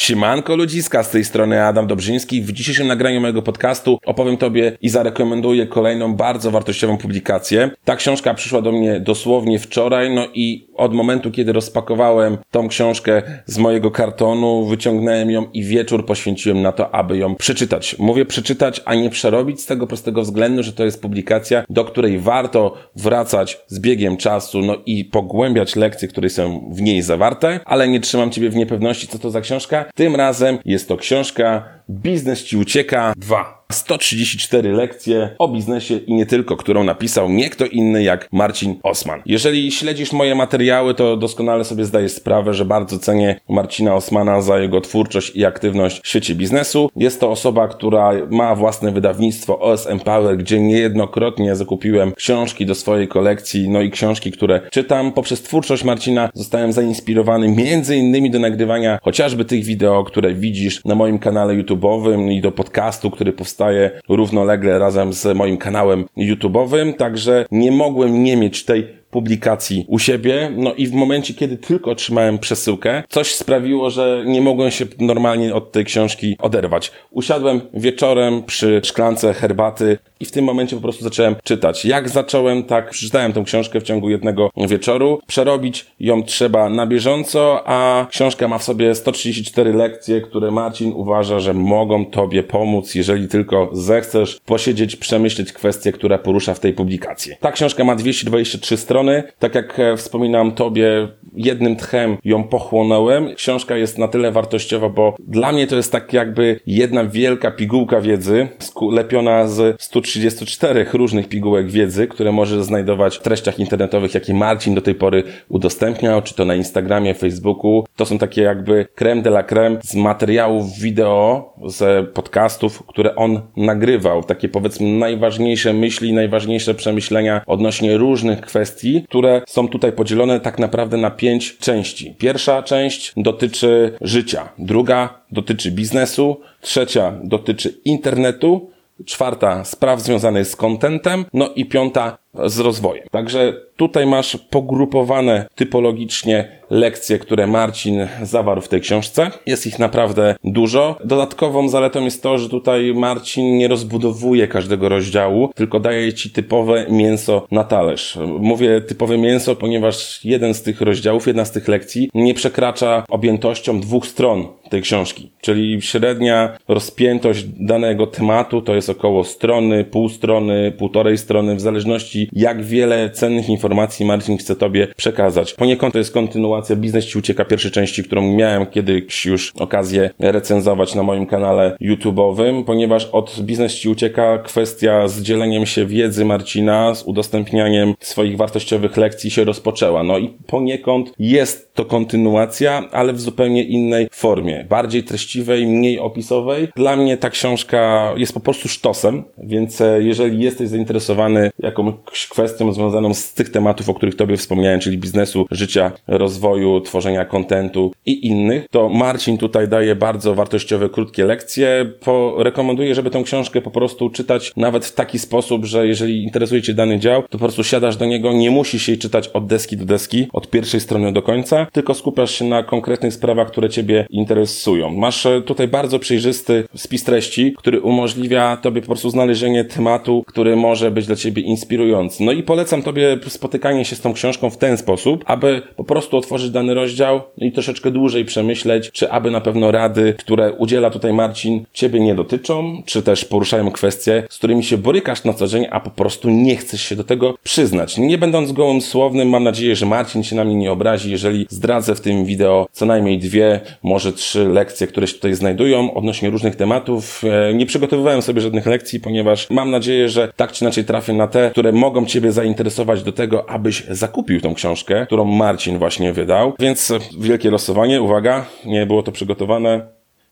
[0.00, 2.42] Siemanko ludziska, z tej strony Adam Dobrzyński.
[2.42, 7.70] W dzisiejszym nagraniu mojego podcastu opowiem Tobie i zarekomenduję kolejną bardzo wartościową publikację.
[7.84, 13.22] Ta książka przyszła do mnie dosłownie wczoraj, no i od momentu, kiedy rozpakowałem tą książkę
[13.46, 17.96] z mojego kartonu, wyciągnąłem ją i wieczór poświęciłem na to, aby ją przeczytać.
[17.98, 22.18] Mówię przeczytać, a nie przerobić z tego prostego względu, że to jest publikacja, do której
[22.18, 27.88] warto wracać z biegiem czasu, no i pogłębiać lekcje, które są w niej zawarte, ale
[27.88, 29.89] nie trzymam Ciebie w niepewności, co to za książka.
[29.94, 33.60] Tym razem jest to książka Biznes Ci Ucieka 2.
[33.72, 39.22] 134 lekcje o biznesie i nie tylko, którą napisał nie kto inny jak Marcin Osman.
[39.26, 44.58] Jeżeli śledzisz moje materiały, to doskonale sobie zdajesz sprawę, że bardzo cenię Marcina Osmana za
[44.58, 46.90] jego twórczość i aktywność w świecie biznesu.
[46.96, 53.08] Jest to osoba, która ma własne wydawnictwo OSM Power, gdzie niejednokrotnie zakupiłem książki do swojej
[53.08, 55.12] kolekcji, no i książki, które czytam.
[55.12, 60.94] Poprzez twórczość Marcina zostałem zainspirowany między innymi do nagrywania chociażby tych wideo, które widzisz na
[60.94, 67.46] moim kanale YouTube'owym i do podcastu, który powstaje równolegle razem z moim kanałem YouTube'owym, także
[67.50, 70.52] nie mogłem nie mieć tej publikacji u siebie.
[70.56, 75.54] No i w momencie, kiedy tylko otrzymałem przesyłkę, coś sprawiło, że nie mogłem się normalnie
[75.54, 76.92] od tej książki oderwać.
[77.10, 81.84] Usiadłem wieczorem przy szklance herbaty i w tym momencie po prostu zacząłem czytać.
[81.84, 85.20] Jak zacząłem, tak przeczytałem tę książkę w ciągu jednego wieczoru.
[85.26, 91.40] Przerobić ją trzeba na bieżąco, a książka ma w sobie 134 lekcje, które Marcin uważa,
[91.40, 97.32] że mogą Tobie pomóc, jeżeli tylko zechcesz posiedzieć, przemyśleć kwestie, które porusza w tej publikacji.
[97.40, 103.34] Ta książka ma 223 strony, strony, tak jak e, wspominam tobie, jednym tchem ją pochłonąłem.
[103.34, 108.00] Książka jest na tyle wartościowa, bo dla mnie to jest tak jakby jedna wielka pigułka
[108.00, 108.48] wiedzy,
[108.92, 114.80] lepiona z 134 różnych pigułek wiedzy, które możesz znajdować w treściach internetowych, jakie Marcin do
[114.80, 117.84] tej pory udostępniał, czy to na Instagramie, Facebooku.
[117.96, 123.40] To są takie jakby creme de la creme z materiałów wideo, z podcastów, które on
[123.56, 124.22] nagrywał.
[124.22, 130.96] Takie powiedzmy najważniejsze myśli, najważniejsze przemyślenia odnośnie różnych kwestii, które są tutaj podzielone tak naprawdę
[130.96, 132.14] na pięć części.
[132.18, 138.70] Pierwsza część dotyczy życia, druga dotyczy biznesu, trzecia dotyczy internetu,
[139.04, 143.04] czwarta spraw związanych z kontentem, no i piąta z rozwojem.
[143.10, 149.30] Także tutaj masz pogrupowane typologicznie lekcje, które Marcin zawarł w tej książce.
[149.46, 150.98] Jest ich naprawdę dużo.
[151.04, 156.86] Dodatkową zaletą jest to, że tutaj Marcin nie rozbudowuje każdego rozdziału, tylko daje ci typowe
[156.90, 158.18] mięso na talerz.
[158.38, 163.80] Mówię typowe mięso, ponieważ jeden z tych rozdziałów, jedna z tych lekcji nie przekracza objętością
[163.80, 165.30] dwóch stron tej książki.
[165.40, 172.19] Czyli średnia rozpiętość danego tematu to jest około strony, pół strony, półtorej strony, w zależności
[172.32, 175.54] jak wiele cennych informacji Marcin chce Tobie przekazać.
[175.54, 180.94] Poniekąd to jest kontynuacja Biznes Ci Ucieka pierwszej części, którą miałem kiedyś już okazję recenzować
[180.94, 186.94] na moim kanale YouTube'owym, ponieważ od Biznes Ci Ucieka kwestia z dzieleniem się wiedzy Marcina,
[186.94, 190.02] z udostępnianiem swoich wartościowych lekcji się rozpoczęła.
[190.02, 194.66] No i poniekąd jest to kontynuacja, ale w zupełnie innej formie.
[194.68, 196.68] Bardziej treściwej, mniej opisowej.
[196.76, 201.94] Dla mnie ta książka jest po prostu sztosem, więc e, jeżeli jesteś zainteresowany jakąś
[202.30, 207.92] kwestią związaną z tych tematów, o których Tobie wspomniałem, czyli biznesu, życia, rozwoju, tworzenia kontentu
[208.06, 211.92] i innych, to Marcin tutaj daje bardzo wartościowe, krótkie lekcje.
[212.00, 216.62] Po, rekomenduję, żeby tę książkę po prostu czytać nawet w taki sposób, że jeżeli interesuje
[216.62, 219.76] Cię dany dział, to po prostu siadasz do niego, nie musisz jej czytać od deski
[219.76, 224.06] do deski, od pierwszej strony do końca, tylko skupiasz się na konkretnych sprawach, które Ciebie
[224.10, 224.90] interesują.
[224.90, 230.56] Masz e, tutaj bardzo przejrzysty spis treści, który umożliwia Tobie po prostu znalezienie tematu, który
[230.56, 231.99] może być dla Ciebie inspirujący.
[232.20, 236.16] No i polecam Tobie spotykanie się z tą książką w ten sposób, aby po prostu
[236.16, 241.12] otworzyć dany rozdział i troszeczkę dłużej przemyśleć, czy aby na pewno rady, które udziela tutaj
[241.12, 245.66] Marcin, ciebie nie dotyczą, czy też poruszają kwestie, z którymi się borykasz na co dzień,
[245.70, 247.98] a po prostu nie chcesz się do tego przyznać.
[247.98, 251.94] Nie będąc gołym słownym, mam nadzieję, że Marcin się na mnie nie obrazi, jeżeli zdradzę
[251.94, 256.56] w tym wideo co najmniej dwie, może trzy lekcje, które się tutaj znajdują odnośnie różnych
[256.56, 257.22] tematów.
[257.24, 261.26] E, nie przygotowywałem sobie żadnych lekcji, ponieważ mam nadzieję, że tak czy inaczej trafię na
[261.26, 266.30] te, które mogą Ciebie zainteresować do tego, abyś zakupił tą książkę, którą Marcin właśnie wydał
[266.30, 266.54] dał.
[266.58, 269.86] Więc wielkie losowanie, uwaga, nie było to przygotowane.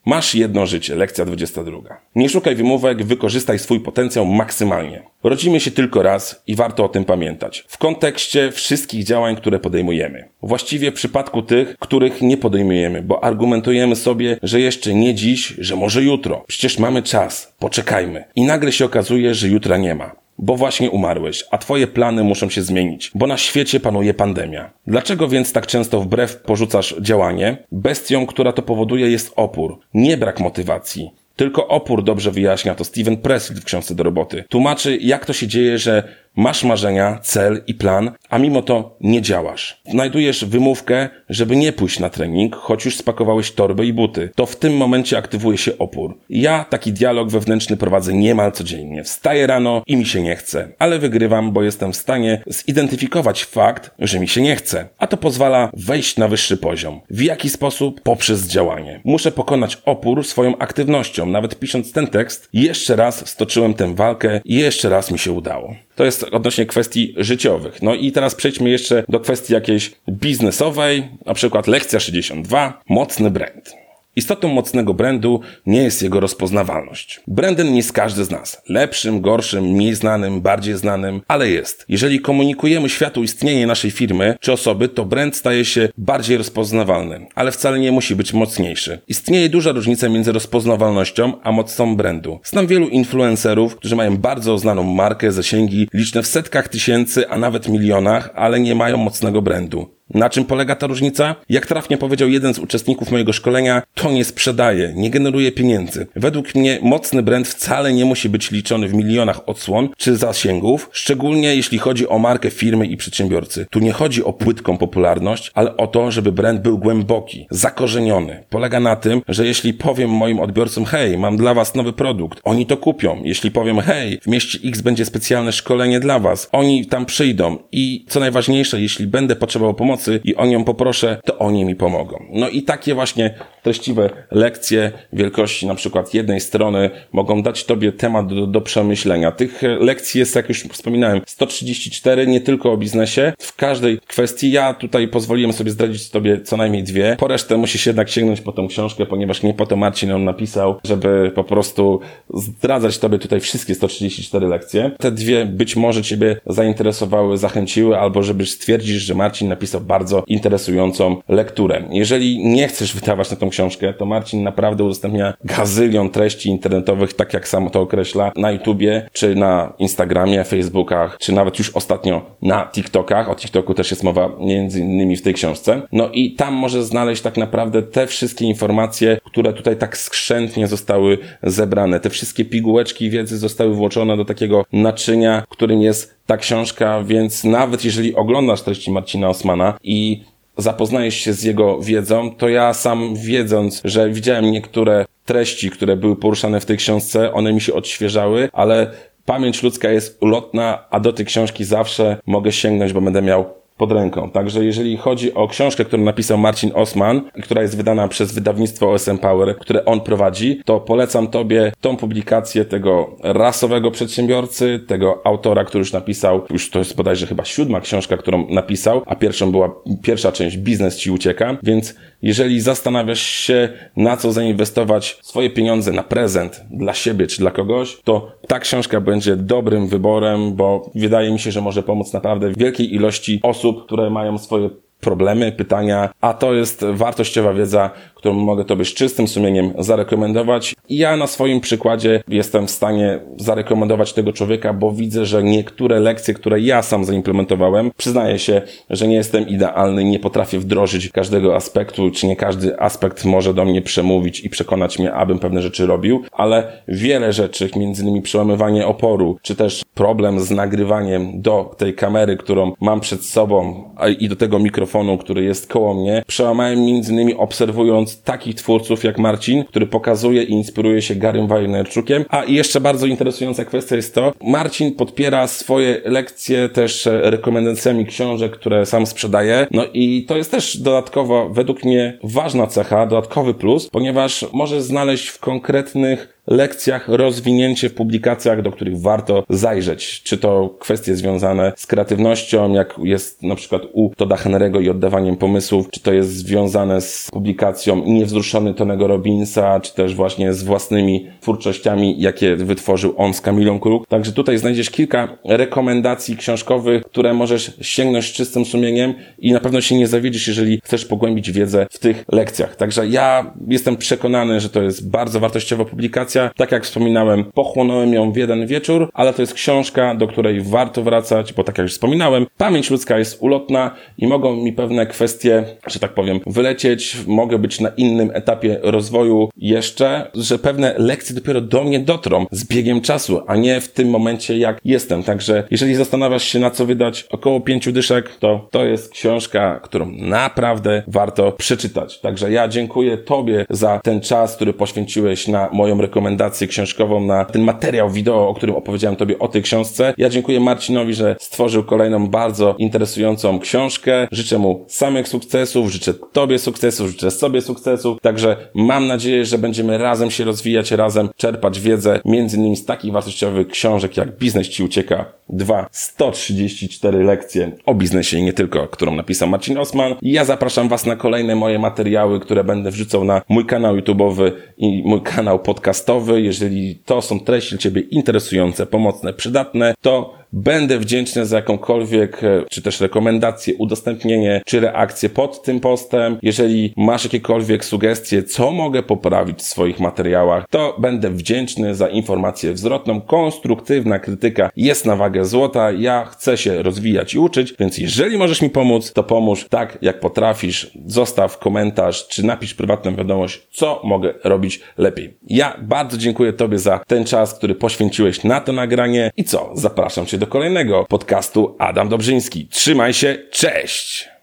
[0.07, 2.01] Masz jedno życie, lekcja 22.
[2.15, 5.03] Nie szukaj wymówek, wykorzystaj swój potencjał maksymalnie.
[5.25, 7.65] Rodzimy się tylko raz i warto o tym pamiętać.
[7.69, 10.29] W kontekście wszystkich działań, które podejmujemy.
[10.43, 15.77] Właściwie w przypadku tych, których nie podejmujemy, bo argumentujemy sobie, że jeszcze nie dziś, że
[15.77, 16.45] może jutro.
[16.47, 18.25] Przecież mamy czas, poczekajmy.
[18.37, 20.28] I nagle się okazuje, że jutra nie ma.
[20.39, 24.71] Bo właśnie umarłeś, a twoje plany muszą się zmienić, bo na świecie panuje pandemia.
[24.87, 27.57] Dlaczego więc tak często wbrew porzucasz działanie?
[27.73, 31.11] Bestią, która to powoduje jest opór, nie brak motywacji.
[31.37, 34.45] Tylko opór dobrze wyjaśnia to Steven Pressfield w książce do roboty.
[34.49, 36.09] Tłumaczy, jak to się dzieje, że
[36.39, 39.81] Masz marzenia, cel i plan, a mimo to nie działasz.
[39.91, 44.31] Znajdujesz wymówkę, żeby nie pójść na trening, choć już spakowałeś torby i buty.
[44.35, 46.19] To w tym momencie aktywuje się opór.
[46.31, 49.05] Ja taki dialog wewnętrzny prowadzę niemal codziennie.
[49.05, 53.91] Wstaję rano i mi się nie chce, ale wygrywam, bo jestem w stanie zidentyfikować fakt,
[53.99, 54.89] że mi się nie chce.
[54.99, 57.01] A to pozwala wejść na wyższy poziom.
[57.11, 58.01] W jaki sposób?
[58.01, 59.01] Poprzez działanie.
[59.05, 61.27] Muszę pokonać opór swoją aktywnością.
[61.27, 65.75] Nawet pisząc ten tekst, jeszcze raz stoczyłem tę walkę i jeszcze raz mi się udało.
[65.99, 67.83] To jest odnośnie kwestii życiowych.
[67.83, 73.88] No i teraz przejdźmy jeszcze do kwestii jakiejś biznesowej, na przykład lekcja 62, mocny brand.
[74.19, 77.21] Istotą mocnego brandu nie jest jego rozpoznawalność.
[77.27, 78.63] Brandem jest każdy z nas.
[78.69, 81.85] Lepszym, gorszym, mniej znanym, bardziej znanym, ale jest.
[81.89, 87.53] Jeżeli komunikujemy światu istnienie naszej firmy czy osoby, to brand staje się bardziej rozpoznawalny, ale
[87.53, 89.01] wcale nie musi być mocniejszy.
[89.09, 92.41] Istnieje duża różnica między rozpoznawalnością a mocą brandu.
[92.45, 97.69] Znam wielu influencerów, którzy mają bardzo znaną markę, zasięgi liczne w setkach tysięcy, a nawet
[97.69, 99.98] milionach, ale nie mają mocnego brandu.
[100.15, 101.35] Na czym polega ta różnica?
[101.49, 106.07] Jak trafnie powiedział jeden z uczestników mojego szkolenia, to nie sprzedaje, nie generuje pieniędzy.
[106.17, 111.57] Według mnie mocny brand wcale nie musi być liczony w milionach odsłon czy zasięgów, szczególnie
[111.57, 113.67] jeśli chodzi o markę firmy i przedsiębiorcy.
[113.71, 118.45] Tu nie chodzi o płytką popularność, ale o to, żeby brand był głęboki, zakorzeniony.
[118.51, 122.67] Polega na tym, że jeśli powiem moim odbiorcom, hej, mam dla was nowy produkt, oni
[122.67, 123.21] to kupią.
[123.25, 128.05] Jeśli powiem, hej, w mieście X będzie specjalne szkolenie dla was, oni tam przyjdą i
[128.09, 132.25] co najważniejsze, jeśli będę potrzebował pomocy, pomocy i o nią poproszę, to oni mi pomogą.
[132.31, 138.35] No i takie właśnie treściwe lekcje wielkości na przykład jednej strony mogą dać Tobie temat
[138.35, 139.33] do, do przemyślenia.
[139.33, 143.33] Tych lekcji jest, jak już wspominałem, 134, nie tylko o biznesie.
[143.39, 147.17] W każdej kwestii ja tutaj pozwoliłem sobie zdradzić Tobie co najmniej dwie.
[147.19, 150.81] Po resztę musisz jednak sięgnąć po tą książkę, ponieważ nie po to Marcin ją napisał,
[150.85, 152.01] żeby po prostu
[152.35, 154.91] zdradzać Tobie tutaj wszystkie 134 lekcje.
[154.99, 161.17] Te dwie być może Ciebie zainteresowały, zachęciły, albo żebyś stwierdzić, że Marcin napisał bardzo interesującą
[161.29, 161.89] lekturę.
[161.91, 163.58] Jeżeli nie chcesz wydawać na tą książkę,
[163.99, 169.35] to Marcin naprawdę udostępnia gazylion treści internetowych, tak jak sam to określa, na YouTubie, czy
[169.35, 173.29] na Instagramie, Facebookach, czy nawet już ostatnio na TikTokach.
[173.29, 175.83] O TikToku też jest mowa między innymi w tej książce.
[175.93, 181.19] No i tam może znaleźć tak naprawdę te wszystkie informacje, które tutaj tak skrzętnie zostały
[181.43, 182.01] zebrane.
[182.01, 187.85] Te wszystkie pigułeczki wiedzy zostały włożone do takiego naczynia, którym jest ta książka, więc nawet
[187.85, 190.25] jeżeli oglądasz treści Marcina Osmana i
[190.59, 196.17] zapoznajesz się z jego wiedzą, to ja sam wiedząc, że widziałem niektóre treści, które były
[196.17, 198.91] poruszane w tej książce, one mi się odświeżały, ale
[199.25, 203.93] pamięć ludzka jest ulotna, a do tej książki zawsze mogę sięgnąć, bo będę miał pod
[203.93, 204.31] ręką.
[204.31, 209.19] Także jeżeli chodzi o książkę, którą napisał Marcin Osman, która jest wydana przez wydawnictwo OSM
[209.19, 215.79] Power, które on prowadzi, to polecam Tobie tą publikację tego rasowego przedsiębiorcy, tego autora, który
[215.79, 220.33] już napisał, już to jest bodajże chyba siódma książka, którą napisał, a pierwszą była pierwsza
[220.33, 226.65] część Biznes Ci ucieka, więc jeżeli zastanawiasz się, na co zainwestować swoje pieniądze na prezent
[226.71, 231.51] dla siebie czy dla kogoś, to ta książka będzie dobrym wyborem, bo wydaje mi się,
[231.51, 236.85] że może pomóc naprawdę wielkiej ilości osób, które mają swoje problemy, pytania, a to jest
[236.85, 240.75] wartościowa wiedza, którą mogę Tobie z czystym sumieniem zarekomendować.
[240.89, 246.01] I ja na swoim przykładzie jestem w stanie zarekomendować tego człowieka, bo widzę, że niektóre
[246.01, 251.57] lekcje, które ja sam zaimplementowałem, przyznaję się, że nie jestem idealny, nie potrafię wdrożyć każdego
[251.57, 255.87] aspektu, czy nie każdy aspekt może do mnie przemówić i przekonać mnie, abym pewne rzeczy
[255.87, 261.95] robił, ale wiele rzeczy, między innymi przełamywanie oporu, czy też problem z nagrywaniem do tej
[261.95, 264.88] kamery, którą mam przed sobą i do tego mikrofonu,
[265.19, 270.53] który jest koło mnie, przełamałem między innymi obserwując takich twórców jak Marcin, który pokazuje i
[270.53, 272.25] inspiruje się Garym Wajnerczukiem.
[272.29, 278.87] A jeszcze bardzo interesująca kwestia jest to, Marcin podpiera swoje lekcje też rekomendacjami książek, które
[278.87, 279.67] sam sprzedaje.
[279.71, 285.29] No i to jest też dodatkowo, według mnie, ważna cecha, dodatkowy plus, ponieważ może znaleźć
[285.29, 290.23] w konkretnych lekcjach rozwinięcie w publikacjach, do których warto zajrzeć.
[290.23, 295.37] Czy to kwestie związane z kreatywnością, jak jest na przykład u Toda Henry'ego i oddawaniem
[295.37, 301.27] pomysłów, czy to jest związane z publikacją Niewzruszony Tonego Robinsa, czy też właśnie z własnymi
[301.41, 304.07] twórczościami, jakie wytworzył on z Kamilą Kruk.
[304.07, 309.81] Także tutaj znajdziesz kilka rekomendacji książkowych, które możesz sięgnąć z czystym sumieniem i na pewno
[309.81, 312.77] się nie zawiedzisz, jeżeli chcesz pogłębić wiedzę w tych lekcjach.
[312.77, 318.33] Także ja jestem przekonany, że to jest bardzo wartościowa publikacja, Tak jak wspominałem, pochłonąłem ją
[318.33, 321.93] w jeden wieczór, ale to jest książka, do której warto wracać, bo tak jak już
[321.93, 327.59] wspominałem, pamięć ludzka jest ulotna i mogą mi pewne kwestie, że tak powiem, wylecieć, mogę
[327.59, 333.01] być na innym etapie rozwoju jeszcze, że pewne lekcje dopiero do mnie dotrą z biegiem
[333.01, 335.23] czasu, a nie w tym momencie, jak jestem.
[335.23, 340.11] Także jeżeli zastanawiasz się, na co wydać około pięciu dyszek, to to jest książka, którą
[340.11, 342.21] naprawdę warto przeczytać.
[342.21, 346.28] Także ja dziękuję Tobie za ten czas, który poświęciłeś na moją rekomendację
[346.69, 350.15] książkową, na ten materiał wideo, o którym opowiedziałem Tobie o tej książce.
[350.19, 354.29] Ja dziękuję Marcinowi, że stworzył kolejną bardzo interesującą książkę.
[354.33, 358.21] Życzę mu samych sukcesów, życzę Tobie sukcesów, życzę sobie sukcesów.
[358.21, 363.13] Także mam nadzieję, że będziemy razem się rozwijać, razem czerpać wiedzę, między innymi z takich
[363.13, 369.15] wartościowych książek jak Biznes Ci Ucieka 2, 134 lekcje o biznesie i nie tylko, którą
[369.15, 370.15] napisał Marcin Osman.
[370.23, 375.03] Ja zapraszam Was na kolejne moje materiały, które będę wrzucał na mój kanał YouTube'owy i
[375.05, 376.18] mój kanał podcastowy.
[376.41, 382.63] Jeżeli to są treści dla Ciebie interesujące, pomocne, przydatne, to Będę wdzięczny za jakąkolwiek, e,
[382.71, 386.39] czy też rekomendację, udostępnienie, czy reakcję pod tym postem.
[386.43, 392.77] Jeżeli masz jakiekolwiek sugestie, co mogę poprawić w swoich materiałach, to będę wdzięczny za informację
[392.77, 393.21] zwrotną.
[393.21, 395.93] Konstruktywna krytyka jest na wagę złota.
[395.93, 400.21] Ja chcę się rozwijać i uczyć, więc jeżeli możesz mi pomóc, to pomóż tak, jak
[400.21, 400.91] potrafisz.
[401.07, 405.37] Zostaw komentarz, czy napisz prywatną wiadomość, co mogę robić lepiej.
[405.47, 409.71] Ja bardzo dziękuję Tobie za ten czas, który poświęciłeś na to nagranie i co?
[409.75, 412.69] Zapraszam Cię do kolejnego podcastu Adam Dobrzyński.
[412.71, 414.38] Trzymaj się, cześć!